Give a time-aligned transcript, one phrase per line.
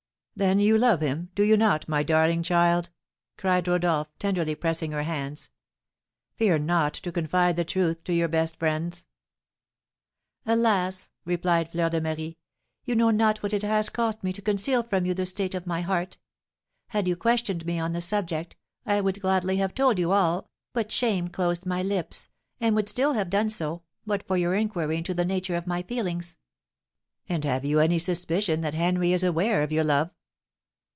[0.33, 2.89] "Then you love him, do you not, my darling child?"
[3.37, 5.51] cried Rodolph, tenderly pressing her hands.
[6.35, 9.05] "Fear not to confide the truth to your best friends."
[10.47, 12.39] "Alas!" replied Fleur de Marie,
[12.85, 15.67] "you know not what it has cost me to conceal from you the state of
[15.67, 16.17] my heart!
[16.87, 20.91] Had you questioned me on the subject, I would gladly have told you all, but
[20.91, 22.29] shame closed my lips,
[22.59, 25.83] and would still have done so, but for your inquiry into the nature of my
[25.83, 26.35] feelings."
[27.29, 30.09] "And have you any suspicion that Henry is aware of your love?"